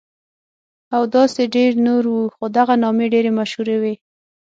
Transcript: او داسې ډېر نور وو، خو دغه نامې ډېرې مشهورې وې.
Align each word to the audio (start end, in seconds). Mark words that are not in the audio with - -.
او 0.95 1.01
داسې 1.15 1.41
ډېر 1.55 1.71
نور 1.87 2.03
وو، 2.11 2.23
خو 2.35 2.45
دغه 2.57 2.73
نامې 2.83 3.05
ډېرې 3.13 3.31
مشهورې 3.39 3.77
وې. 3.81 3.93